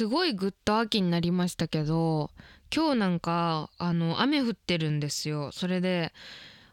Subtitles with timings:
[0.00, 2.30] すごいぐっと秋になりましたけど
[2.74, 5.50] 今日なんかあの雨降ってるんですよ。
[5.52, 6.14] それで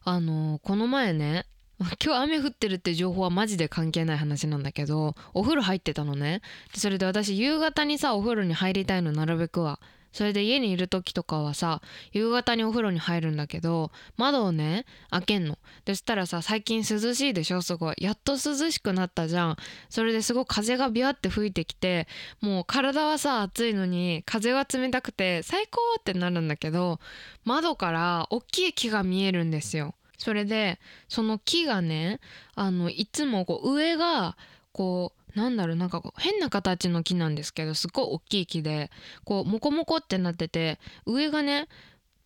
[0.05, 1.45] あのこの前ね
[2.01, 6.41] 今日雨降ってるって情報はマジで関係ない話なんだけどお風呂入ってたのね。
[6.73, 9.81] それで私夕方にさお風呂に入りたいのなるべくは。
[10.11, 11.81] それで家にいる時とかはさ
[12.11, 15.57] 夕方にお風呂に入るんだけど窓をね開けんの。
[15.85, 17.61] でそしたらさ最近涼しいでしょ？
[17.61, 17.95] すごい。
[17.99, 19.57] やっと涼しくなったじゃん。
[19.89, 22.07] それですごい風がビャって吹いてきて
[22.41, 26.99] もう体はさ暑いのに風は冷たくて最高ってなるんだけど
[27.43, 29.93] 窓から大きい木が見えるんですよ。
[30.17, 32.19] それでその木がね
[32.55, 34.35] あのいつもこう上が
[34.71, 38.89] こうなんだろうなんか変な形の木なんですけどすっごい大きい木で
[39.23, 41.67] こうモコモコってなってて上がね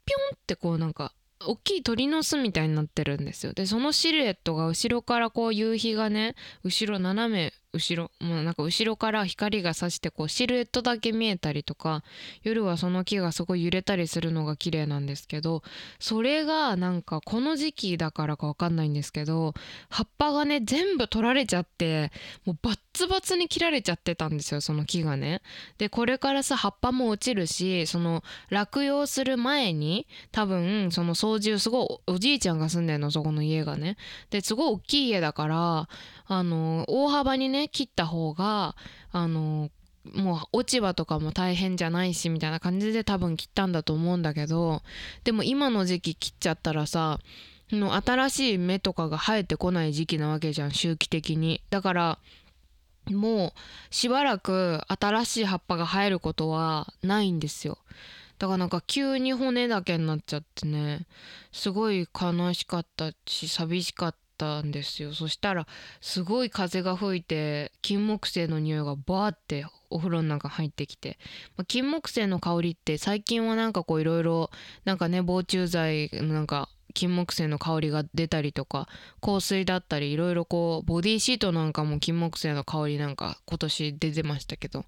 [0.05, 1.11] ピョンってこうなんか
[1.45, 3.53] 大きい鳥の巣みたいになってるんですよ。
[3.53, 12.03] でそのシルエットが後ろからこう夕日がね後ろ斜め後ろもうなんか後ろから光が差してこうシルエットだけ見えたりとか
[12.43, 15.63] 夜はその木がすごい揺れたりするのが綺麗なんですけど
[15.99, 19.53] それがなんかこの時期だからかわかんないんですけど
[19.89, 22.11] 葉っぱがね全部取られちゃって
[22.45, 25.41] もうバッツバツに切られちゃってたんですよその木がね。
[25.77, 33.97] でこれからさ葉っぱも落ちるしその落葉する前に多分その掃除をすごいおじいちゃんが住んでるのそこの家がね。
[34.29, 35.89] ですごい大きい家だから
[36.25, 38.75] あの大幅にね切った方が
[39.11, 39.69] あの
[40.13, 44.81] もう落ち葉とかも大変じゃないしみたいな感じで多分切ったんだと思うんだけど
[45.23, 47.19] でも今の時期切っちゃったらさ
[47.71, 52.19] の新しい芽とかが生えてこない時期なわけじゃん周期的にだから
[53.13, 53.53] もう
[53.89, 57.77] しばらく新しい葉っぱが生えることはないんですよ。
[58.39, 61.05] だからなんか急に骨だけになっちゃってね
[61.51, 65.13] すごい悲しかったし寂しかったんですよ。
[65.13, 65.67] そしたら
[66.01, 71.19] すごい風が吹いて金木犀の匂いがバーってお風呂の中入ってきて、
[71.55, 74.49] まあ、金木犀の香りって最近はなんかこういろいろ
[74.85, 78.87] なんかね防虫剤なんか金木犀の香りが出たりとか
[79.21, 84.85] 香水だったりいろいろこうボディシートなんかも金木犀の香りなんか今年出てましたけど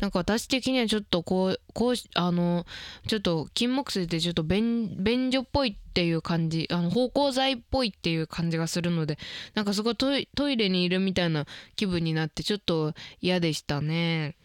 [0.00, 2.66] なんか私的にはちょっとこうこうあの
[3.06, 9.18] ちょっと金木犀ってちょっと便便所っぽいっていう感じあの芳香剤っぽいっていう感じがするので
[9.54, 14.36] なんかすごいトイトイレにいるみたいな気分になってちょっと嫌でしたね。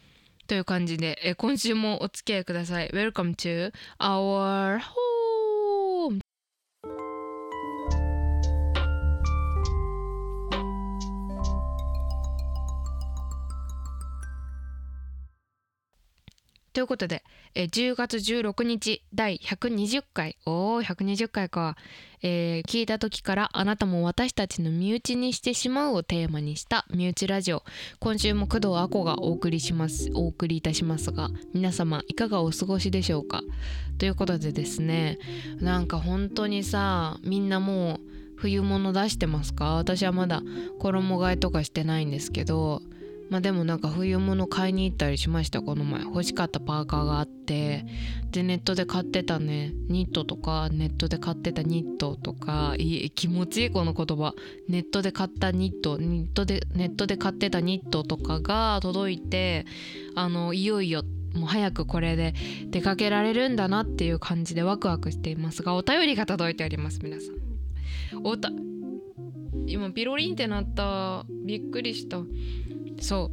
[0.45, 2.89] という感じで、え今週もお付き合いください。
[2.89, 4.79] Welcome to our
[16.73, 17.23] ということで、
[17.53, 20.37] えー10月16日第120回。
[20.47, 21.77] おー120回か、
[22.23, 27.61] えー聞いた時からあなたも私たちの身内にしてしまうをテーマにした身内ラジオ。
[27.99, 30.09] 今週も工藤あこがお送りします。
[30.15, 33.41] お送りいたしますが皆様いかがお過ごしでしょうか？
[33.99, 35.19] ということでですね
[35.59, 37.99] なんか本当にさみんなもう
[38.35, 39.75] 冬物出してますか？
[39.75, 40.41] 私はまだ
[40.79, 42.81] 衣替えとかしてないんですけど
[43.33, 46.03] まあでもなんか冬物買いに行ったりしましたこの前。
[46.03, 47.83] 欲しかったパーカーがあって。
[48.29, 49.73] でネットで買ってたね。
[49.89, 52.75] ニットとかネットで買ってたニットとか。
[52.77, 54.35] いい気持ちいいこの言葉。
[54.69, 55.97] ネットで買ったニット。
[55.97, 59.65] ニットでネットで買ってたニットとかが届いて
[60.13, 61.01] あのいよいよ
[61.33, 62.35] もう早くこれで
[62.67, 68.21] 出かけられるんだなっていう感じでワクワクしていますがお便りが届いております皆さん。
[68.23, 68.51] おた
[69.65, 71.25] 今ピロリンってなった。
[71.45, 72.19] びっくりした。
[73.03, 73.31] そ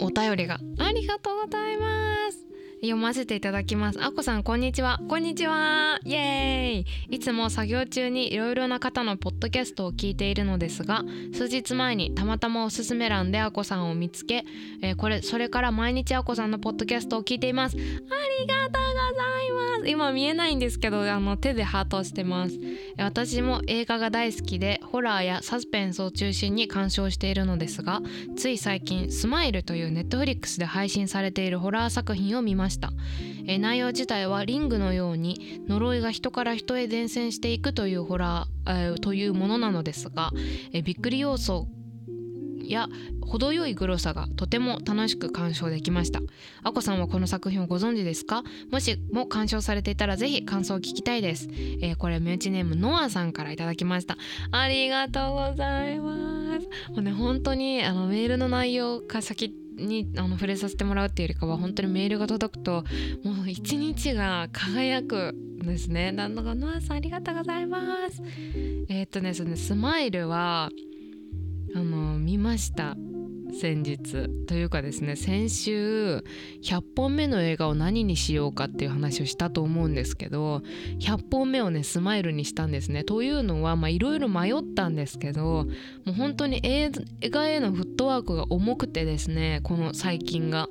[0.00, 0.04] う。
[0.04, 0.58] お便りが。
[0.78, 2.38] ありがとうございます。
[2.80, 4.02] 読ませていただきます。
[4.02, 5.00] あこさんこんにちは。
[5.08, 5.98] こんにちは。
[6.04, 7.16] イエーイ。
[7.16, 14.44] いつも作業中にいろいろな方のポッドキャストを聞いているのですが数日前にたまたまおすすめ欄であこさんを見つけ、
[14.82, 17.76] えーこれそれから毎日あこさんのポッドキャストを聞いています。
[17.76, 19.43] ありがとうございます。
[19.86, 22.58] 今見えないんですけどあの手でハートしてます。
[22.98, 28.00] 私も映画が大好きでホラーやサスペンスを中心に鑑賞しているのですが
[28.36, 32.92] つい最近「スマイルというネットフリックスで配信されているホラー作品を見ました。
[33.46, 40.32] え内容自体はリングのように呪いが人から人へ伝染していくというホラー、えーというものなのですが、
[40.72, 41.68] えびっくり要素
[42.68, 42.88] や
[43.20, 46.20] 程よいグロさがとても楽しく鑑賞できました。
[46.62, 48.42] あこさんはこの作品をご存知ですか？
[48.70, 51.48] もしも鑑賞されていたらぜひ感想を聞きたいです、
[51.80, 54.16] えーこれ身内ネームノアさんからいただきました。
[54.50, 56.90] ありがとうございます。
[56.90, 62.84] もうね本当にあのメールの内容が先にあの触れさせてもらうっていうよりかは本当にメールが届くと
[63.24, 66.12] もう一日が輝くんですね。
[66.12, 67.80] なんだかノアさんありがとうございま
[68.10, 68.22] す。
[68.88, 70.70] えーっとねそのねスマイルは
[71.74, 72.96] あの見ました
[73.60, 76.24] 先日というかですね先週
[76.62, 80.62] 100本目の映画を何にしようかっていう話をしたと思うんですけど
[80.98, 85.66] 100本目をねスマイルにしたんですねというのはいろいろ迷ったんですけども
[86.08, 86.90] う本当に映
[87.22, 90.68] 画へのフットワークが重くてですねこの最近が。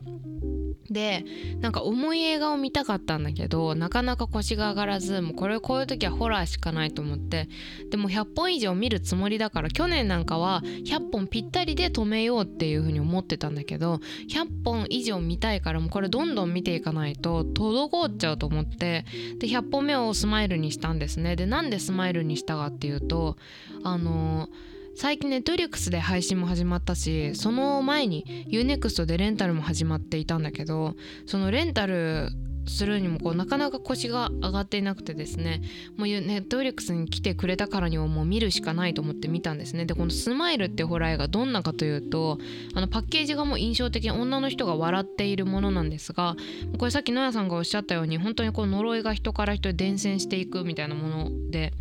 [0.94, 1.26] で
[1.60, 7.50] なんか重い映画を見たかったんだけどなかなか腰が上がらずもうこれこういう時はホラーしかないと思って
[7.90, 14.00] でも100本以上見るつもりだから去年なんかは100本ぴったりで止めようっていうふうに思ってたんだけど
[14.30, 19.06] 100本以上見たいからもうこれどんどん見ていかないと滞っちゃうと思って
[19.40, 21.36] で100本目をスマイルにしたんですね。
[21.36, 23.38] でなんでスマイルにしたかっていうと
[23.84, 30.96] あのー最近ネットリックスで配信も始まったしその前に UNEXT でレンタルも始まっていたんだけど
[31.26, 32.30] そのレンタル
[32.66, 35.62] するにもこうなかなか腰が上がっていなくてですね
[35.98, 39.86] もうネットフリックスに来てくれたからにはもう見るしかないと思って見たんですね。
[39.86, 42.38] でこの「スマイル」ってホラー映画どんなかというと
[42.74, 46.36] あのパッケージがもう印象的に女の人が笑っているものなんですが
[46.78, 51.74] これさっき野谷さんがおっしゃったように本当にこう呪いが人から人へ伝染していくみたいなもので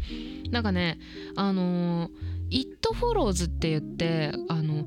[0.50, 0.98] なんかね
[1.36, 2.10] あのー
[2.52, 4.86] 「イット・フォローズ」って言ってあの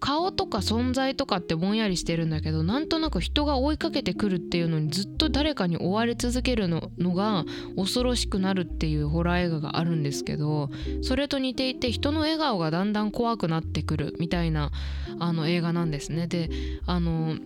[0.00, 7.44] 顔とか存在とかってぼんやりしてるんだけどなんとなく人が追いかけてくるっていうのにずっと誰かに追われ続けるののが
[7.76, 10.70] 恐ろしくなるっていうホラー映画があるんですけど
[11.02, 14.72] それと似ていて人の笑顔がだんだん怖くなってくるみたいな
[15.18, 16.26] あの映画なんですね。
[16.26, 16.50] で
[16.86, 17.36] あの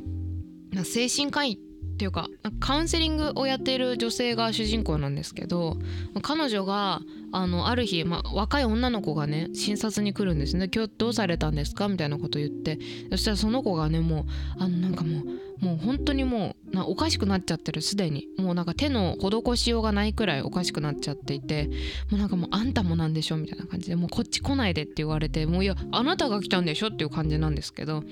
[0.84, 1.58] 精神科医
[1.94, 2.28] っていうか
[2.60, 5.78] カウンセリングをやっている女性が主人公なんですけど
[6.22, 7.00] 彼女が
[7.32, 12.78] あのある日、まあ、若い女の子がね診察に来るんですね「今日どうされたんですか?」みたいなこと言って。
[13.10, 14.24] そしたらその子がねもう
[14.62, 15.24] あのなんかもう
[15.64, 17.80] もう本当にもうなおかしくなっちゃってる。
[17.80, 18.26] すでに。
[18.38, 21.68] もうなんか手の施しようがないくらいおかしくなっちゃっていて。
[22.10, 23.36] もうなんかもうあんたもなんでしょ？
[23.36, 26.88] みたいな感じでもうこっち来ないでって言われてもういやあなたが来たんでしょ？
[26.88, 28.02] っていう感じなんですけど。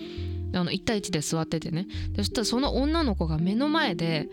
[0.55, 1.87] あの1対1で座っててね。
[2.17, 4.29] そしたらその女の子が目の前で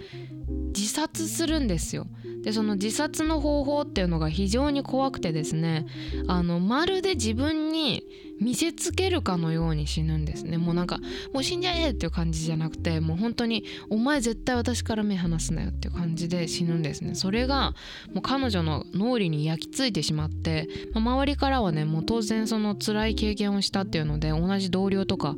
[0.75, 2.07] 自殺するんですよ。
[2.43, 5.85] でその自殺の方法っていうのが非常に怖くてですね
[6.27, 8.05] あのまるで自分に
[8.39, 10.57] 見せつけるかのように死ぬんですね。
[10.57, 10.99] もうなんか
[11.33, 17.15] もう死んじゃえっていう感じじゃなくてもう本当にお前絶対私から目離すなよっていう感じで死ぬんですね。
[17.15, 17.73] それが
[18.13, 25.35] もう彼女の脳裏に焼き付いてしまって、まあ、周りからはねもう当然その辛い経験をしたっていうので同じ同僚とか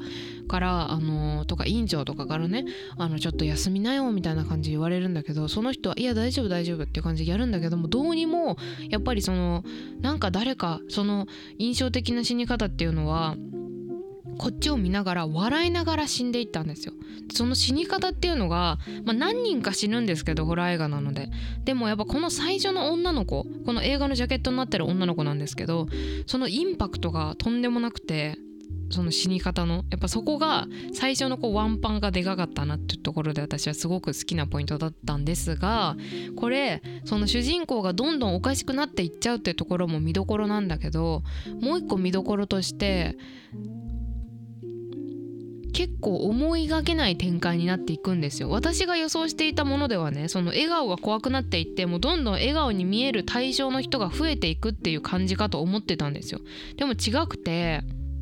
[0.47, 2.65] からあのとか院長とかからね
[2.97, 8.57] あのちょっと休みなよみたいな感じ言われるるんだけどその人はいや大丈夫大丈夫って感じでやるんだけどもどうにも
[8.89, 9.63] やっぱりその
[10.01, 11.27] なんか誰かその
[11.57, 13.35] 印象的な死に方っていうのは
[14.37, 16.93] こっちを見ながら笑いながら死んでいったんですよ。
[17.33, 21.29] その死に方っていうのが、まあ、何人か死ぬんですけどホラー映画なので。
[21.63, 25.87] でもやっぱこの最初の女の子この映画のジャケットになってる女の子なんですけど
[26.25, 28.37] そのインパクトがとんでもなくて
[28.91, 29.85] その死に方の。
[29.89, 35.95] やっぱそこが最初のこうワンパンがでかかったなっていうところで私はすごく好きなポイントだったんですが
[36.35, 41.23] これその主人公がどんどんおかしくなっていっちゃうっていうところも見どころなんだけど
[41.61, 43.17] もう一個見どころとして
[45.73, 48.49] 結構思いがけない展開になっていくんですよ。
[48.49, 56.41] 私が予想していたものではねその笑顔が怖くなっていってもうどんどん笑顔に見える対象の人が増えていくっていう感じかと思ってたんですよ。
[56.75, 57.81] でも違くて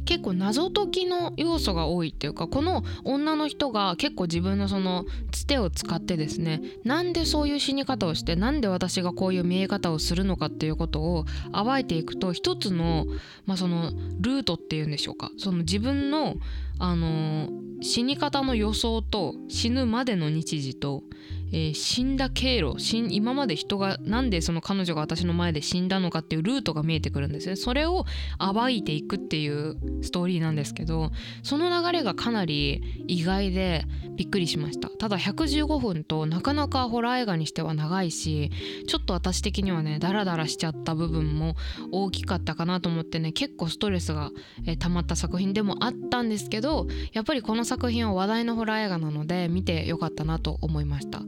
[0.10, 13.06] 結構謎解きの要素が多いっていうかこの女の人が結構自分のそのつてを使ってですねなんでそういう死に方をしてなんで私がこういう見え方をするのかっていうことを暴いていくと一つの,、
[13.46, 15.30] まあそのルートっていうんでしょうか。
[15.38, 16.38] その自分の
[16.80, 17.50] あの
[17.82, 21.04] 死に方の予想と死ぬまでの日時と
[21.52, 22.76] えー、死んだ経路
[23.10, 27.56] 今まで人がなんでその彼女が私の前で死んだのかっていうルートが見えてくるんですね。
[27.56, 28.06] それを
[28.54, 31.12] 暴いていくっていうストーリーなんですけど
[31.44, 34.90] その流れがかなり意外でびっくりしました。
[34.90, 38.52] ただ115分となかなかホラー映画にしては長いし
[38.88, 41.56] ちょっと私的にはねダラダラしちゃった部分も
[41.92, 44.32] 大きかったかなと思ってね結構ストレスが、
[44.68, 51.22] えー、溜まった作品でもあったんですけどやっぱりこの作品は話題のホラー映画なので見てよかったなと思いました。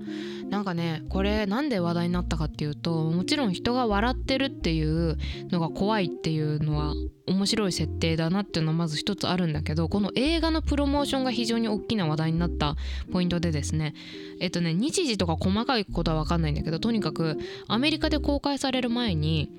[0.49, 5.17] なんかねこれなんで話題になったかっていうともちろん人が笑ってるっていう
[5.49, 6.93] のが怖いっていうのは
[7.27, 12.75] 面白い設定だなっていうのはまず一つあるんだけどこの映画のプロモーションが非常に大きな話題になった
[13.11, 13.93] ポイントでですね
[14.39, 17.37] えっとね日時とか細かいことは分かんないんだけどとにかく
[17.67, 19.49] アメリカで公開される前に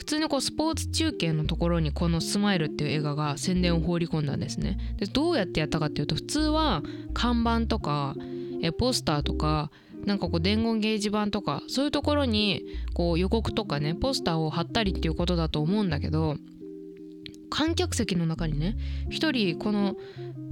[0.00, 4.78] 普通のこうスポーツ中継のところにこの「スマイル」っていう映画が宣伝を放り込んだんですね。
[4.96, 8.16] でどうやってやったかっていうと普通は看板とか
[8.62, 9.70] えポスターとか
[10.06, 12.62] なんかこう伝言掲示板とかそういうところに
[12.94, 16.36] こう予告とかねポスターを貼ったりっていうことだと思うんだけど
[17.50, 18.76] 観客席の中にね
[19.10, 19.96] 一人この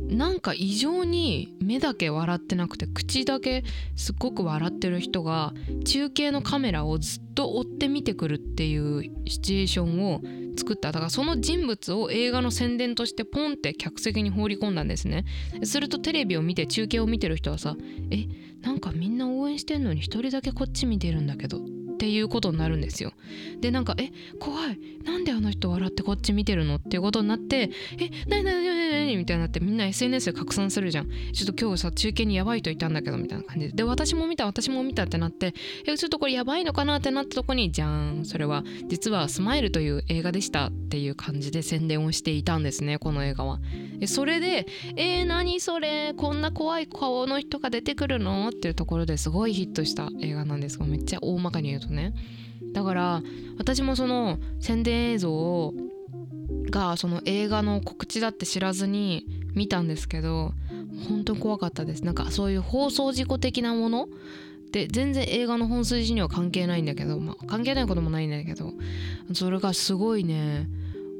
[0.09, 3.63] なんか異常に目だけ笑ってなくて口だけ
[3.95, 5.53] すっごく笑ってる人が
[5.85, 10.21] 中継のカメラをずっと追って見てくるっていうシチュエーションを
[10.59, 10.93] 作った。
[10.93, 15.25] だからその人物を映画の宣伝としてポンって客席に放り込んだんですね。
[15.65, 17.77] するとテレビを見て中継を見てる人はさ
[18.11, 18.27] え
[18.63, 21.61] なんかみんな応援してんのに一人だけこっち見てるんだけど
[21.99, 23.13] っていうことになるんですよ。
[23.61, 31.09] でなんか「え怖いなんであの人笑ってこっち見てるの?」っていうことになって「えなになになになに?」みたいになってみんな SNS で拡散するじゃん。
[31.33, 35.55] ちょっと今日さ中継にやばい人いたんだけどみたいな感じでで私も見た私も見たってなって
[35.87, 36.99] えちょっとこれやばいのかな？
[36.99, 43.59] ってなったとこにじゃーんそれは実は「スマイル」という映画でしたっていう感じで宣伝をしていたんですねこの映画は。
[44.07, 46.15] それで「えー、何それ？
[46.17, 52.15] こんな怖い顔の人が出てくるの?」っていうところですごいヒットした映画なんですがめっちゃ大まかに言うとね。
[52.73, 53.23] だから
[53.59, 55.73] 私もその宣伝映像
[56.71, 60.53] がその映画の告知だって知らずに見たんですけど
[61.09, 62.05] 本当怖かったです。
[62.05, 64.09] なんかそういう放送事故的なもの？
[64.71, 68.75] で全然映画の本筋には関係ないんだけど、まあ、関係ないこともないんだけど
[69.33, 70.69] それがすごいね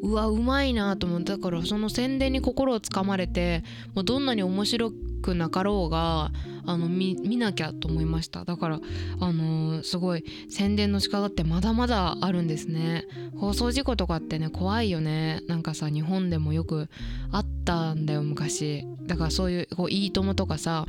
[0.03, 6.31] うわうまいなと思ってだからその宣伝に心をつかまれてもうどんなに面白くなかろうが
[6.69, 8.45] あの見なきゃと思いました。
[8.45, 8.81] だから
[9.21, 13.07] あのー、すごい宣伝の仕方ってまだまだあるんですね。
[13.39, 15.41] 放送事故とかってね怖いよね。
[15.49, 16.91] なんかさ日本でもよく
[17.33, 18.85] あったんだよ昔。
[19.07, 20.85] だからそういうこういいともとかさ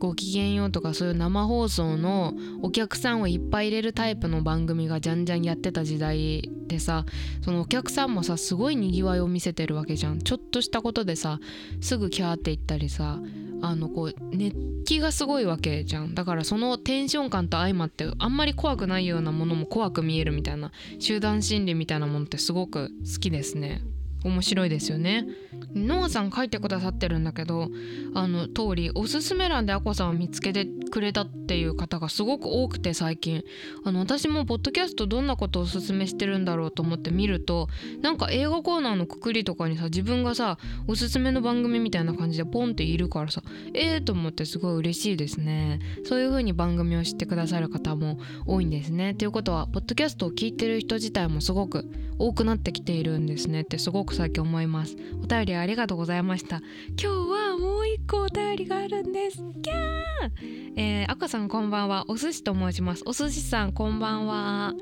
[0.00, 7.04] ごきげんようとかそういう生放送のお客さんをいっぱい入れるタイプの番組がじゃんじゃんやってた時代でさ
[7.42, 10.18] そのお客さんもさすごいにぎわいを見せてるわけじゃん。
[10.18, 11.38] ちょっとしたことでさ
[11.80, 13.20] すぐキャーって言ったりさ
[13.62, 16.14] あのこう熱気がすごいわけじゃん。
[16.14, 23.82] だからそのテンション感と相まってあんまり怖くないようなものも怖く見えるみたいな集団心理みたいなものってすごく好きですね。
[24.24, 25.26] 面白いですよね。
[25.74, 27.68] ノアさん書いてくださってるんだけど
[28.14, 33.44] あの通りおすすめ欄でアコさんを見つけてくれたっていう方がすごく多くて最近。
[33.84, 37.68] あの私もポッドキャストどんなことをおすすめしてるんだろうと思って見ると
[38.00, 43.42] なんか映画コーナーのくくりとかにさ自分がさおすすめの番組みたいな感じでポンっているからさ
[43.74, 45.80] ええー、と思ってすごい嬉しいですね。
[46.04, 49.14] そういう風に番組を知ってくださる方も多いんですね。
[49.14, 54.96] ということはポッドキャストを聞いてる人自体もすごく多くなってきているんですねってすごく最近思います。
[55.22, 56.58] お便りありがとうございました。
[56.90, 59.38] 今日はもう一個お便りがあるんです。
[59.60, 60.72] キャー！
[60.76, 62.04] えー、赤さんこんばんは。
[62.08, 63.02] お寿司と申します。
[63.06, 64.72] お寿司さんこんばんは。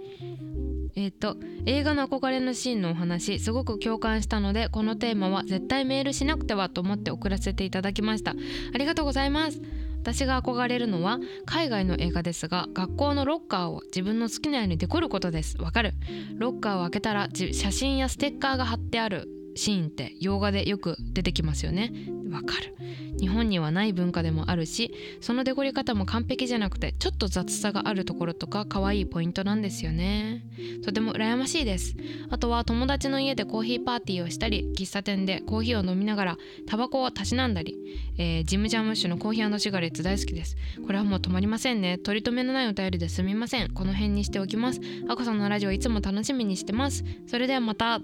[0.95, 8.33] えっ、ー、と映画の憧れのシーンのお話すごく共感したのでこのテーマは絶対メールしなくてはと思って送らせていただきました。
[8.33, 9.63] ありがとうございます。
[10.03, 15.57] 私が憧れるのは海外の映画ですが学校のロッカーを自分の好きなようにデコることです。
[15.63, 15.93] わかる？
[16.35, 21.93] ロッカーを開けたら写真やステッカーが貼ってあるシーンって洋画でよく出てきますよね。
[22.33, 22.77] わかる。
[23.21, 30.43] 日本にはない文化でもあるしそのデコり方も完璧じゃなくてちょっと雑さがあるところとか可愛いポイントなんですよね。
[30.85, 31.95] とても羨ましいです。
[32.31, 37.77] あとは友達の家でコーヒーパーティーをしたり喫茶店でコーヒーを飲みながらタバコをたしなんだり、
[38.19, 40.57] えー、ジムジャムッシュのコーヒーシガレッツ大好きです。
[40.85, 41.99] これはもう止まりませんね。
[41.99, 43.73] 取り留めのないお便りですみません。
[43.73, 44.81] この辺にしておきます。
[45.09, 47.05] あこさんのラジオいつも楽しみにしてます。
[47.27, 48.01] それではまた。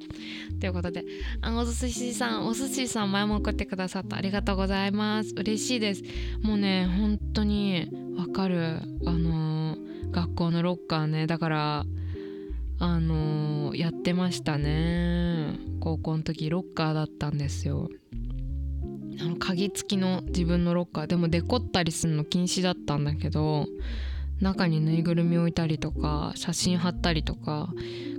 [0.60, 1.04] ということで
[1.40, 4.17] あお寿司さんお寿司さん前も送ってくださった。
[4.18, 5.32] ありがとうございます。
[5.36, 6.02] 嬉しいです。
[6.42, 8.80] もうね本当にわかる。
[9.06, 9.76] あの、
[10.10, 11.28] 学校のロッカーね。
[11.28, 11.84] だから
[12.80, 15.56] あの、やってましたね。
[15.78, 17.88] 高校の時ロッカーだったんですよ。
[19.20, 21.06] あの鍵付きの自分のロッカー。
[21.06, 23.66] でもデコったりするの禁止だったんだけど
[24.40, 27.68] 中にぬいぐるみ置いたりとか写真貼ったりとか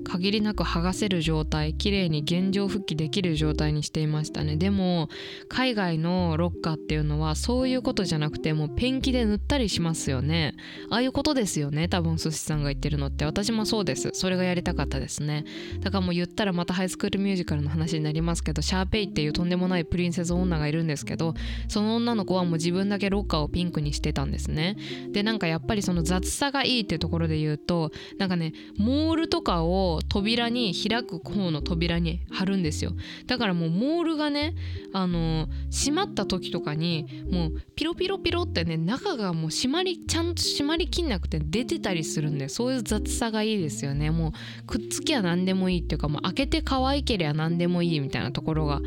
[0.04, 4.56] 限りなく剥がせる状態綺麗に現状復帰できる状態にしていましたね。
[4.56, 5.10] でも
[5.50, 10.56] 海外のロッカーっていうのはそういうことじゃなくてもうペンキで塗ったりしますよね。
[10.90, 13.26] ああいうことですよね多分寿司さんが言ってるのって。
[13.26, 14.10] 私もそうです。
[14.14, 15.46] それがやりたかったですね。
[15.82, 21.34] だからもう言ったらまたハイスクールミュージカルの話になりますけどシャーペイっていうとんでもないプリンセス女がいるんですけど
[21.68, 24.76] その女の子はもう自分だけロッカーをピンクにしてたんですね。
[25.12, 32.94] でなんかやっぱりその雑さがいいっていうところで言うとなんかねモールとかを扉に開く方の扉に貼るんですよ。
[33.28, 34.56] だからもうモールがね
[34.92, 44.10] あの閉まった時とかにもうピロピロピロってね中がもう閉まりちゃんと閉まりきんなくて出てたりするんでそういう雑さがいいですよね。
[44.10, 48.82] もうくっつきゃ何でもいいっていうかもう開けて可愛ければ何でもいいみたいなところが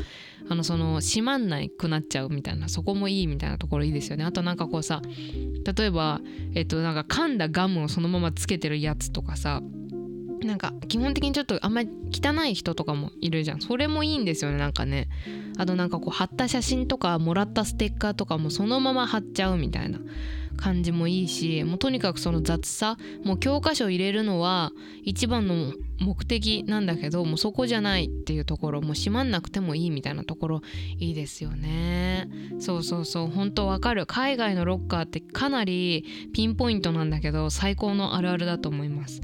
[0.49, 4.23] あのその閉まんないくなっちゃうみたいなそこもいいみたいなところいいですよね。
[4.23, 5.01] あとなんかこうさ
[5.75, 6.21] 例えば
[6.53, 9.61] えっとなんか噛んだガムをそのままつけてるやつとかさ
[10.41, 13.61] なんか基本的にちょっとあんまり汚い人とかもいるじゃん。
[13.61, 15.07] それもいいんですよねなんかね。
[15.57, 19.99] あとなんかこう貼った写真とかもらったステッカーとかもそのまま貼っちゃうみたいな。
[20.57, 24.71] 感じもいいしもうとにかくその雑さもう教科書入れるのは
[25.03, 30.61] 一番の目的なんだけどもうそこじゃないっていうところもう閉まんなくてもいいみたいなところ
[30.99, 32.29] いいですよね。
[32.59, 34.05] そうそうそう本当わかる。
[34.05, 39.21] 海外のロッカーってかなりピンポイントなんだけど最高のあるあるだと思います。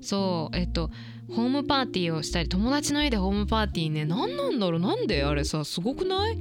[0.00, 0.90] そうえっと
[1.30, 4.80] ホームパーティーをしたり友達の家でホームパーティーね何なんだろう？
[4.80, 6.38] なんであれさすごくない？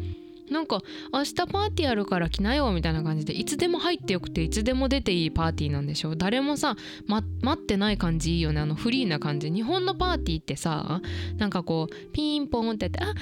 [0.50, 0.82] なんか
[1.14, 6.76] 明日パーティーあるから来なよみたいな感じでいつでも入ってよくていつでも出ていいパーティーなんでしょ誰もさ、
[7.08, 9.52] ま、待ってない感じいいよねあのフリーな感じ。
[9.52, 11.02] 日本のパーティーってさ
[11.38, 13.16] なんかこうピンポンってやって「あいらっ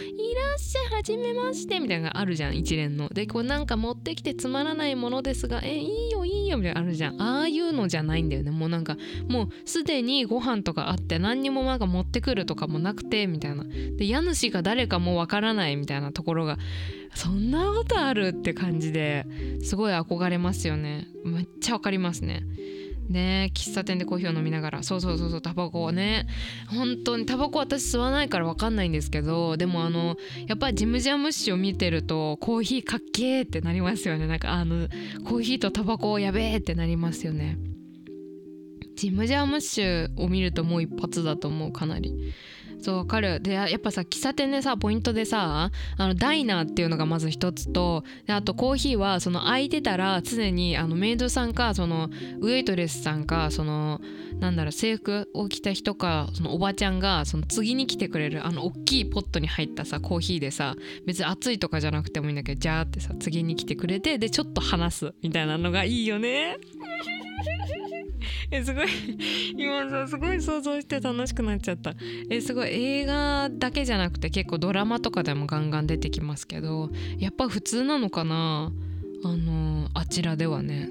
[0.59, 3.09] しゃいはじめまして」みたいなのがあるじゃん一連の。
[3.09, 7.21] でこうなんか持ってきてつまらないものですが「えいいよいいよ」みたいなのあるじゃん。
[7.21, 8.51] ああいうのじゃないんだよね。
[8.51, 13.63] もうなんかもうすでにご飯とかあって何にもなんか持ってくるとかもなくてみたいな。
[13.63, 16.57] で家主が誰かもわからないみたいなところが
[17.13, 19.25] そんなことあるって感じで
[19.61, 21.07] すごい憧れますよね。
[21.23, 22.43] めっちゃわかりますね。
[23.09, 24.83] ね喫茶店でコーヒーを飲みながら。
[24.83, 26.27] そうそうそうそうタバコをね。
[26.67, 34.27] 本当にタバコ私吸わないから分かんないんですけどでもあのやっぱジムジャムッシュを見てるとコーヒーかっけーってなりますよね。
[34.27, 34.87] なんかあの
[35.25, 37.57] コーヒーとタバコやべえってなりますよね。
[38.95, 42.33] ジムジャムッシュを見るともう一発だと思うかなり。
[42.79, 53.99] そうわかるでやっぱさ喫茶店でさポイントでさあのダイナーっていうのがまず一つとであとコーヒーはその空いてたら常にあのメイドさんかそのウエイトレスさんかその
[54.39, 66.57] なんだろう制服を着た人かそのおばちゃんがその次に来てくれるあの大きいポットに入ったさコーヒーでさ別に熱いとかじゃなくてもいいんだけどジャーってさ次に来てくれてでちょっと話すみたいなのがいいよね。
[68.51, 68.87] えすごい。
[69.57, 71.95] 今さすごい想像して楽しくなっちゃった。
[72.29, 72.69] えすごい。
[72.69, 76.89] 映画だけじゃなくて結構ドラマとかでもガンガン出てきますけど
[77.19, 78.71] やっぱ普通なのかな？
[79.23, 80.89] あのあちらではね。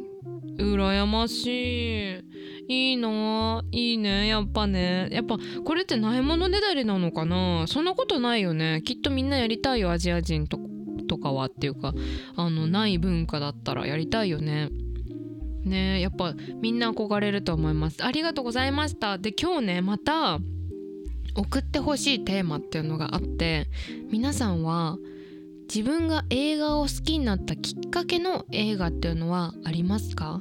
[0.59, 2.21] 羨ましい。
[2.69, 3.63] いいな。
[3.73, 4.27] いいね。
[4.27, 5.09] やっぱね。
[5.11, 7.67] やっぱこれってないものねだりなのかな？
[7.69, 8.83] そんなことないよね。
[8.85, 9.91] きっとみんなやりたいよ。
[9.91, 10.59] アジア人と
[11.09, 11.95] とかはっていうか
[12.35, 14.71] あのない文化だったらやりたいよね。
[15.67, 18.05] ねやっぱみんな憧れると思います。
[18.05, 19.19] ありがとうございました。
[19.19, 20.39] で今日ねまた
[21.35, 23.69] 送ってほしいテーマっていうのがあって
[24.11, 24.97] 皆さんは
[25.69, 30.41] 自分が映画を好きになったきっかけの映画っていうのはありますか？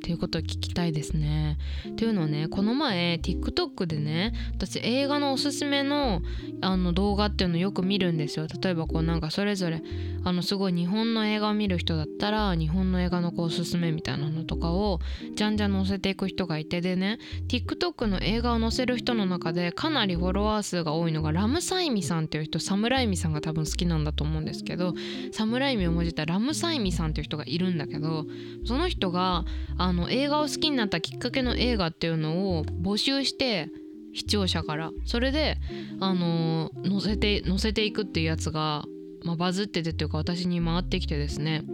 [0.00, 1.58] っていうことを聞きたいですね。
[1.98, 6.22] というのはねこの前 TikTok でね私映画のおすすめの
[6.62, 8.46] あの動画っていうのよく見るんですよ。
[8.62, 9.82] 例えばこうなんかそれぞれ
[10.24, 15.00] あのすごい日本の映画を見る人だったら日本の映画のこうおすすめみたいなのとかを
[15.36, 24.94] じゃんじゃん載せていく人がいてでね TikTok の映画を載せる人の中でかなりフォロワー数が多いのがラムサイミさんっていう人サムライミさんが多分好きなんだと思うんですけど
[25.32, 28.26] サムライミをもじたラムサイミさんっていう人がいるんだけど
[28.64, 29.44] その人が
[29.78, 33.68] ああの映画を好きになったきっかけの映画っていうのを募集して
[34.14, 34.92] 視聴者から。
[35.04, 35.58] それで
[35.98, 38.84] あの載せて載せていくっていうやつが、
[39.24, 41.64] まあ、バズっててというか私に回ってきてですね。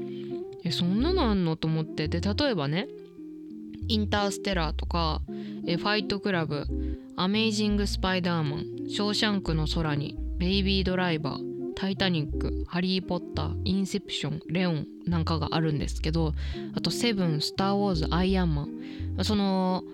[0.64, 2.08] えそんなのあんのと思って。
[2.08, 2.88] で例えばね
[3.88, 5.20] 「インターステラー」とか
[5.68, 6.64] 「えファイトクラブ」
[7.16, 16.32] 「アメイジング・スパイダーマン」「ショーシャンクの空に」「ベイビードライバー」タイタニック、ハリー・ポッター、インセプション、レオンなんかがあるんですけど、
[16.74, 19.84] あとセブン、スター・ウォーズ、アイアンマン、その、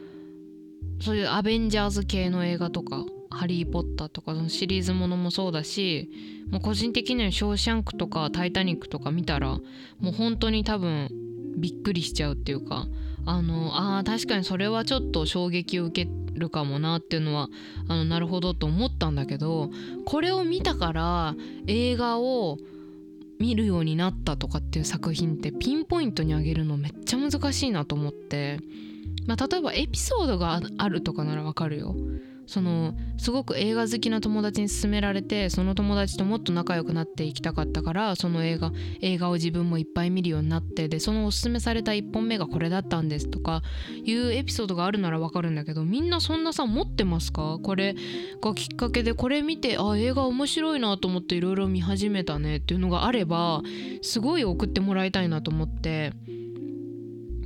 [1.01, 6.09] そういうアベンジャーズ系の映画とか、ハリー・ポッターとかのシリーズものもそうだし、
[6.51, 9.59] もう個人的にはショーシャンクとかタイタニックとか見たら、
[9.99, 11.09] もう本当に多分
[11.57, 12.87] びっくりしちゃうっていうか、
[13.27, 17.49] あの、ああ、確かにそれはちょっと衝撃を受けるかもなっていうのは
[17.89, 19.71] あのなるほどと思ったんだけど
[20.05, 21.35] これを見たから
[21.67, 22.59] 映画を
[23.39, 28.61] 見るようになったとかっていう作品ってピンポイントにあげるのめっちゃ難しいなと思って、
[29.27, 31.97] まあ、例えばエピソードがあるとかならわかるよ。
[32.53, 43.63] そのすごく映画好きな友達に勧められてその友達ともっと仲良くなっていきたかったからその映画映画を自分もいっぱい見るようになってでそのおすすめされた1本目がこれだったんですとか
[44.05, 47.59] いうエピソードがあるならわかるんだけどみんなそんなさ持ってますか？
[47.63, 47.97] これ
[48.43, 53.63] がきっかけでこれ見てあ映画面白いなと思っていろいろ見始めたねっていうのがあれば
[54.03, 56.13] すごい送ってもらいたいなと思って。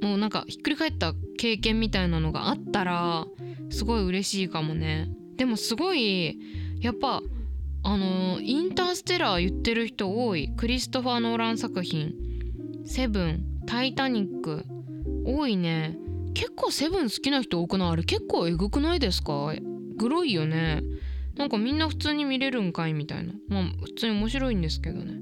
[0.02, 3.26] もうなんかひっくり返った経験みたいなのがあったら
[3.70, 5.08] すごい嬉しいかもね。
[5.38, 6.38] でもすごい
[6.80, 7.22] やっぱ
[7.84, 10.50] あのインターステラー言ってる人多い。
[10.56, 12.12] クリストファー・ノーラン作品
[12.84, 14.64] 「セブン」「タイタニック」
[15.24, 15.96] 多いね。
[16.34, 17.90] 結構セブン好きな人多くない？
[17.90, 19.54] あれ結構えぐくないですか？
[19.96, 20.82] グロいよね。
[21.36, 22.92] なんかみんな普通に見れるんかい？
[22.92, 23.32] みたいな。
[23.48, 25.14] まあ普通に面白いんですけどね。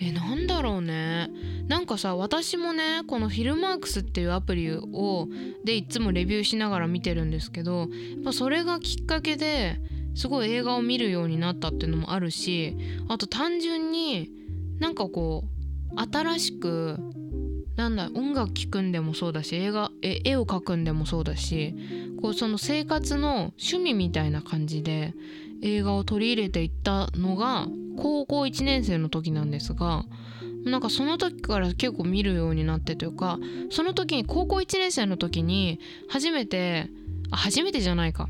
[0.00, 1.28] えなんだろうね。
[1.68, 5.28] なんかさ私もねこのフィルマークスっていうアプリを
[5.64, 7.88] でいつもレビューしながら見てるんですけどやっ
[8.24, 9.80] ぱそれがきっかけで
[10.14, 12.76] すごい映画を見るようになったっていうのもあるし
[13.08, 14.30] あと単純に
[14.78, 16.98] なんかこう新しく
[17.76, 21.74] なんだ音楽聴くんでもそうだし映画絵を描くんでもそうだし
[22.20, 25.14] こうその生活の趣味みたいな感じで
[25.62, 30.04] 映画を取り入れていったのが高校1年生の時なんですが
[30.64, 33.38] なんかその時から結構見るようになってというか
[33.70, 36.88] その時に高校1年生の時に初めて
[37.30, 38.28] あ初めてじゃないか。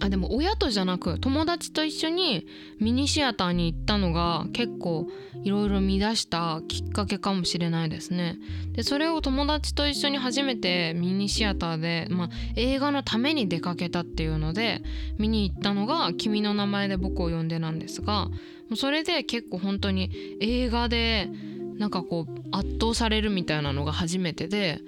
[0.00, 2.46] あでも親とじゃなく友達と一緒に
[2.80, 5.06] ミニシアターに行ったのが結構
[5.42, 8.36] いろいろ乱したきっかけかもしれないですね。
[8.72, 14.82] でそれを友達と一緒に初めてミニシアターで、まあ、映画のために出かけたっていうので
[15.18, 18.28] 見に行ったのが「君の名前で僕を呼んで」なんですが
[18.74, 21.30] それで結構本当に映画で
[21.78, 24.80] なんかこう圧倒されるみたいなのが初めてで。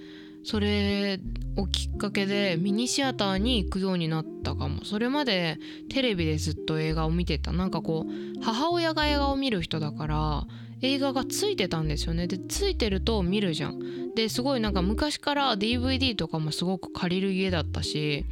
[0.44, 1.20] それ
[1.56, 4.84] をきっかけでミニシアターに行くようになったかも。
[4.84, 5.58] それまで
[5.90, 7.52] テレビでずっと映画を見てた。
[7.52, 10.46] なんかこう母親が映画を見る人だから
[10.80, 12.26] 映画がついてたんですよね。
[12.26, 14.14] でついてると見るじゃん。
[14.14, 18.24] ですごいなんか昔から DVD とかもすごく借りる家だったし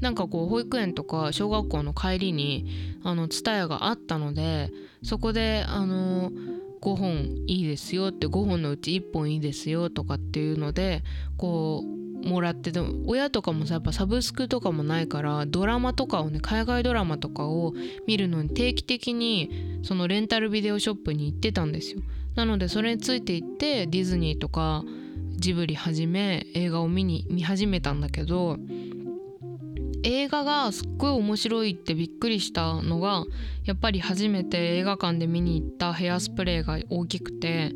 [0.00, 2.66] なんかこう保育園とか小学校の帰りに
[3.04, 4.70] あの蔦屋があったので
[5.02, 6.32] そこであの
[6.80, 7.12] 5本
[7.46, 11.02] いいですよって5本のうち1本いいですよとかっていうので
[11.36, 17.74] こうもらってでも親とかもさやっぱサブスクとかもないからドラマとかをね海外ドラマとかを
[18.06, 22.00] 見るのに定期的にそのレンタルビデオショップに行ってたんですよ。
[22.34, 24.84] なのでそれについて行ってディズニーとか
[25.36, 28.58] ジブリはじめ映画を見に見始めたんだけど
[30.02, 33.24] 映画がすっごい面白いってびっくりしたのが
[33.64, 37.74] やっぱり初めて映画館で見に行ったヘアスプレーが大きくて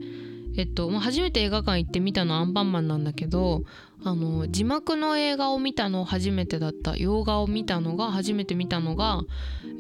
[0.57, 3.63] えっと、まあ、初めて映画館行って見たのはアンパンマンなんだけど
[4.05, 9.23] あの字幕の映画を見たの初めてだった洋画を見たのが初めて見たのが、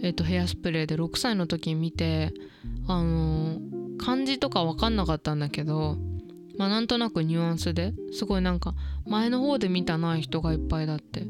[0.03, 2.33] えっと、ヘアスプレーで6歳の時に見て
[2.87, 3.59] あの
[3.99, 5.97] 漢字とか分かんなかったんだけど
[6.57, 8.75] まあなんとなくニュアンスですごいなんか
[9.07, 11.27] 前の方で見たない人がいっぱいだって。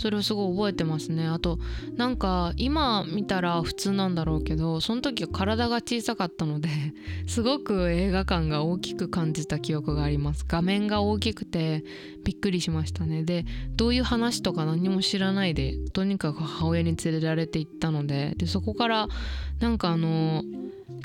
[0.00, 1.26] それをすごい覚えてますね。
[1.26, 1.58] あと
[1.94, 6.70] なんか今見たら普通なんだろうけどその時は体が小さかったので
[7.28, 10.46] すごく映画館が大きく感じた記憶があります。
[10.48, 11.84] 画面が大きくて
[12.24, 13.24] びっくりしましたね。
[13.24, 13.44] で
[13.76, 19.06] どういう話とか何も知らないでとにかく母親に連れられて行ったのででそこから
[19.60, 20.42] なんかあの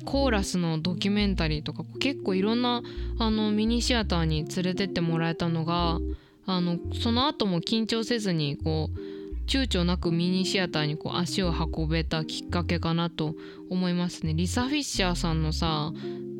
[0.05, 2.81] コーラスのドキュメンタリーとか結構いろんな
[3.19, 5.99] あのミニシアターに連れてってもらえたのが
[6.45, 8.99] あのその後も緊張せずにこう
[9.47, 13.35] 躊躇なくミニシアターにこう足を運べたきっかけかなと
[13.69, 14.33] 思いますね。
[14.33, 15.91] リサ・フィッシャーさんのさ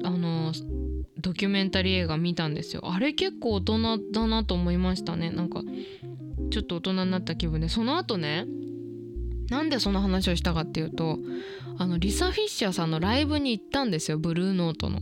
[0.04, 0.54] あの
[1.20, 2.82] ドキュメンタリー映画見たんですよ。
[2.86, 5.30] あれ結構大人だなと思いましたね。
[5.30, 5.62] なんか
[6.52, 7.70] ちょっと大人になった気分で。
[7.70, 8.46] その後ね
[9.50, 11.20] なんでその話をしたかっていうと
[11.78, 14.18] あのリサ・フィッシャーさんのライブに行ったんですよ。
[14.18, 15.00] ブルーノートの。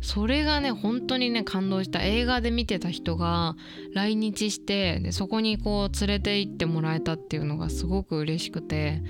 [0.00, 3.56] それがね本当にね感動した映画で見てた人が
[3.94, 9.02] 来日してでそこにこう連れて行ってもらえたっていうのがすごく嬉しくて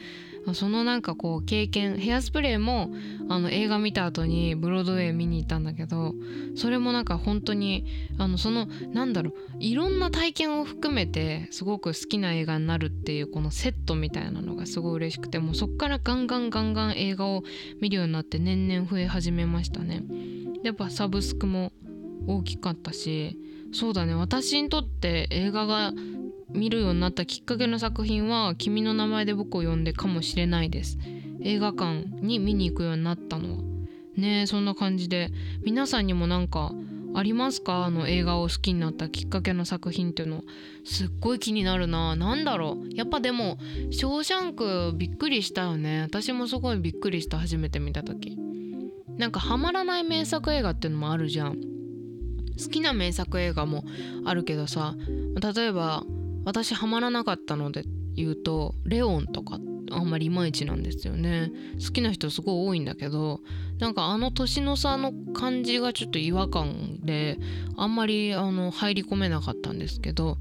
[0.53, 2.91] そのなんかこう経験ヘアスプレーも
[3.31, 6.15] あの映画見た後にブロードウェイ見に行ったんだけど
[6.55, 7.87] それもなんか本当に
[8.19, 17.43] あのそのなんだろういろんな体験を含めてすごく好きな映画になるっていうこのセットみたいなのがすごい嬉しくてもうそっからガンガンガンガン映画を
[17.81, 20.03] 見るようになって年々増え始めましたね。
[20.65, 21.73] やっぱサブスクも
[22.27, 23.39] 大きかったし
[23.73, 24.15] そうだね。
[24.15, 25.93] 私にとって映画が
[26.51, 30.99] 見るようになったきっかけの作品は「君の名前で僕を呼んで」かもしれないです。
[31.43, 33.63] 映画館に見に行くようになったのは。
[34.17, 35.31] ねそんな感じで。
[35.65, 36.73] 皆さんにもなんか
[37.17, 37.85] ありますか？
[37.85, 40.45] あの映画を好きになったきっかけの作品っていうの。
[40.85, 42.15] すっごい気になるな。
[42.15, 42.95] 何だろう。
[42.95, 43.59] やっぱでも
[43.91, 46.03] 「ショーシャンク」びっくりしたよね。
[46.03, 47.39] 私もすごいびっくりした。
[47.39, 48.39] 初めて見た時。
[49.19, 51.75] なんかハマらない名作映画っていうのもあるじゃん。
[52.63, 53.85] 好きな名作映画も
[54.25, 54.95] あるけどさ
[55.55, 56.05] 例えば
[56.45, 59.59] 私ハマらなかったので言うと「レオン」とか
[59.91, 61.53] あんまりいまいちなんですよね。
[61.85, 63.41] 好きな人すごい多いんだけど
[63.79, 67.39] なんかあの年の差の感じがちょっと違和感で
[67.77, 70.39] あんまりあの入り込めなかったんですけど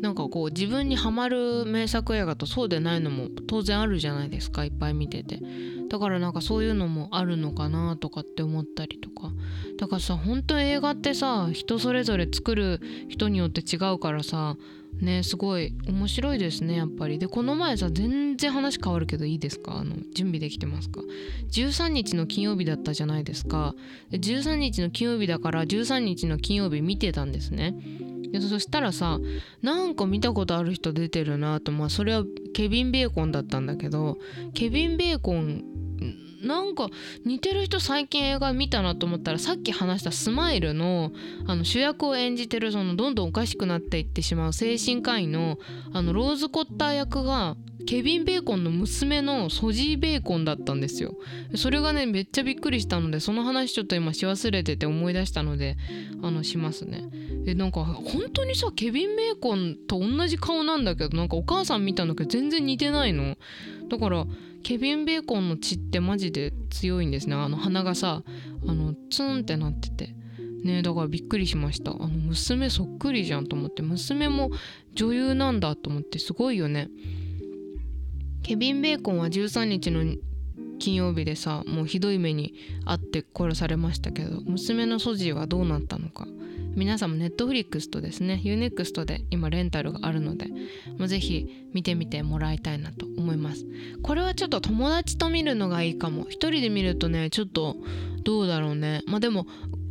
[0.00, 5.40] なんかこう自分にはまる名作映画とそうでないのも当然あるじゃないですかいっぱい見てて。
[5.88, 9.32] だからなんかそういうのもあるのかなとかって思ったりとか。
[9.78, 14.56] だからさ本当映画ってさ人それぞれ作る人によって違うからさ
[15.00, 17.18] ねすごい面白いですねやっぱり。
[17.18, 19.78] でこの前さ全然話変わるけどいいですか？
[19.78, 21.00] あの準備できてますか
[21.50, 23.74] ？13日の金曜日だったじゃないですか。
[24.12, 27.74] 13日の金曜日だから13日の金曜日見てたんですね。
[28.32, 29.18] でそしたらさ
[29.62, 34.18] なんか見たことある人出てるなとまあそれはケビン・ベーコンだったんだけど
[34.54, 35.64] ケビン・ベーコン
[36.42, 36.88] なんか
[37.24, 41.12] 似てる人最近映画見たなと思ったらさっき話した「スマイルの」
[41.46, 45.58] あの主役を演じてるそのどんどんおかしくなっていってしまう精神科医の
[45.92, 51.16] あのローズ・コッター役がケビン・ベーコンの娘のソジー・ベーコンだったんですよ。
[51.54, 55.76] それがねめっちゃびっくりしたのでその話ちょっと今し忘れてて思い出したので
[56.22, 57.04] あのしますね。
[57.46, 63.38] えなんか本当にさケビン・ベーコンと同じ顔なんだけどなんかお母さん見たんだけど全然似てないの。
[63.88, 64.26] だから
[64.62, 67.34] ケビン・ベーコンの血ってマジで強いんですね。
[67.34, 68.22] あの鼻がさ
[68.66, 70.14] あのツンってなってて。
[70.64, 71.92] ねだからびっくりしました。
[71.92, 73.82] あの娘そっくりじゃんと思って。
[73.82, 74.50] 娘も
[74.94, 76.18] 女優なんだと思って。
[76.18, 76.88] すごいよね。
[78.42, 80.04] ケビン・ベーコンは13日の
[80.78, 82.54] 金曜日でさもうひどい目に
[82.86, 86.26] 遭って殺されましたけど娘のソジはどうなったのか。
[86.74, 90.46] 皆さんもネットフリックスとですね UNEXT で今レンタルがあるので、
[90.96, 93.66] まあ、ぜひ見てみてもらいたいなと思います。
[94.02, 96.26] これはちょっと友達と見るのがいいかも。
[96.28, 97.76] 一人で見るとねちょっと
[98.22, 99.02] どうだろうね。
[99.06, 99.46] まあでも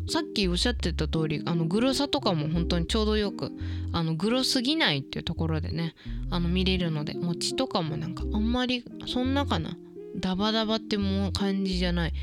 [0.10, 3.52] さっきおっしゃってた通りあのグロさとかも本当にちょうどよく
[3.92, 5.94] あのグロすぎないっていうところでね
[6.30, 9.78] あの見れるので餅とかもなんかあんまりそんなかな。
[10.20, 12.14] ダバダバってもう感じじゃない。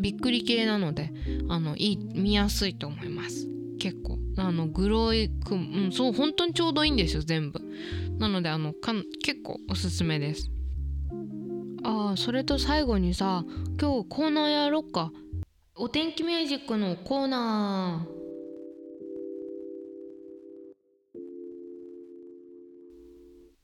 [0.00, 1.12] びっくり系なので
[1.48, 3.48] あのいい見やすいと思います。
[3.78, 4.18] 結構。
[4.36, 7.60] あのグロいくうんそう本当にちょうどいいんですよ全部。
[8.18, 10.50] なのであのか結構おすすめです。
[11.84, 13.44] ああそれと最後にさ
[13.80, 15.12] 今日コーナーやろっか。
[15.76, 18.14] お天気ミュージックのコーナー。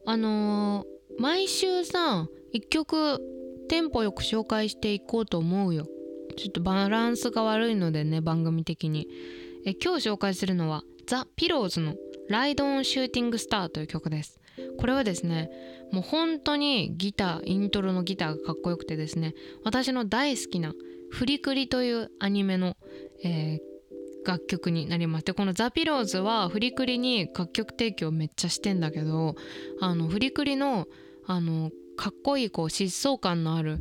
[0.07, 3.21] あのー、毎週さ一曲
[3.71, 5.87] テンポよく紹介していこうと思うよ。
[6.37, 9.07] ちょっとバランスが悪いのでね番組的に。
[9.65, 11.95] え今日紹介するのはザ・ピローズの
[12.29, 14.41] 「ライド・オン・シューティング・スター」という曲です。
[14.77, 15.51] これはですね
[15.93, 20.75] もう本当にギターイントロのギターがかっこよくてですね私の大好きな
[21.13, 22.77] フリクリというアニメの、
[23.23, 25.27] えー、楽曲になります。
[25.27, 29.37] でこのザ・ピローズはフリクリに楽曲提供めっちゃしてんだけど
[29.81, 30.89] あのフリクリの
[31.29, 33.79] あのかっこいいこう疾走感のある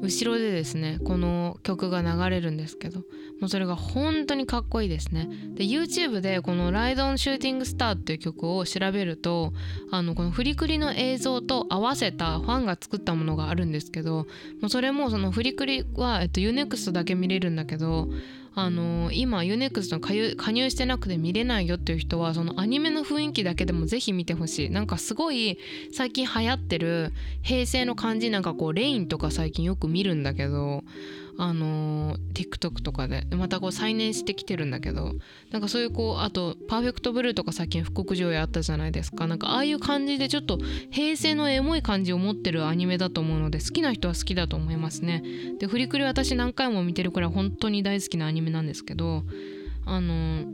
[0.00, 3.00] 後ろでですねこの曲が流れるんですけど
[3.38, 5.28] もうそれが本当にかっこいいですね。
[5.54, 9.52] で YouTube でこの「ライドオンシューティングスター」っていう曲を調べると
[9.90, 14.26] あのこのフリクリの映像と合わせたファンが作ったものがあるんですけど
[14.62, 18.08] もうそれもそのフリクリは、えっと、UNEXT だけ見れるんだけど
[18.56, 20.00] あのー、今 UNEXT の
[20.36, 24.70] 加入してなくて見れないよっていう人はそのアニメの雰囲気だけでもぜひ見てほしい。
[24.70, 25.58] なんかすごい
[25.92, 27.12] 最近流行ってる
[27.42, 30.84] 平成の感じなんかこうレインとか最近よく見るんだけど
[31.36, 35.14] あの TikTok とかでまたこう再燃してきてるんだけど
[35.50, 39.26] なんかそういうこうあと「パーフェクトブルー」とか最近復刻上映あったじゃないですか。
[39.26, 40.58] なんかああいう感じでちょっと
[40.90, 45.22] 平成のエモい感じを持ってるアニメだと思うので好きな人は好きだと思いますね。
[45.58, 49.24] でフリクリ私何回も見てるくらい本当に大好きなアニメなんですけど
[49.86, 50.44] あの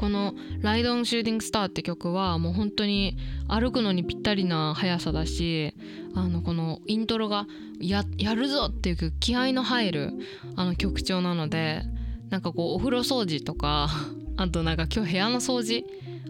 [0.00, 5.74] この「ライド・オン・シューティング・スター」って曲はもう本当に歩くのにぴったりな速さだし
[6.14, 7.46] あのこのイントロが
[7.78, 10.12] ややるぞっていう気合の入る
[10.56, 11.82] あの曲調なので
[12.30, 13.90] なんかこうお風呂掃除とか
[14.38, 15.84] あとなんか今日部屋の掃除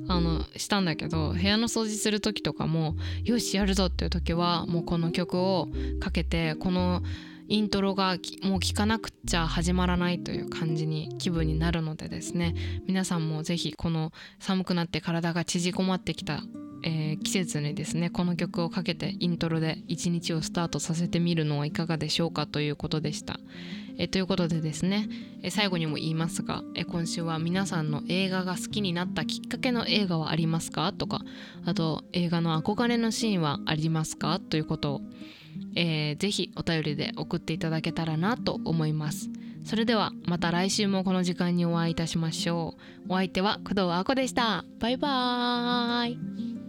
[0.09, 5.69] あのしたんだけど部屋の掃除する時とかもよしやるぞっていう時はもうこの曲を
[6.01, 7.05] かけてこの
[7.51, 12.55] イントロがもう聴かなくちゃ始まらないという感じに気分になるのでですね。
[12.87, 16.45] 皆さんも是非この寒くなって体が縮こまってきた、
[16.85, 23.41] えー、季節にですねこの曲をかけてイントロで一日をスタートさせてみるのはいかがでしょうかということでした。
[23.99, 25.09] えということでですね、
[25.43, 30.93] え最後にも言いますが、え今週は皆さんの映画が好きになったきっかけの映画はありますか？
[30.93, 31.21] とか
[31.67, 34.39] あと映画の憧れのシーンはありますか？
[34.39, 35.01] ということを
[35.75, 39.31] えー、ぜひお便りで送っていただけたらなと思います。
[39.65, 42.75] それではまた来週もこの時間にお会いいたしましょ
[43.09, 43.13] う。
[43.13, 44.65] お相手は工藤あこでした。
[44.79, 46.60] バイバーイ。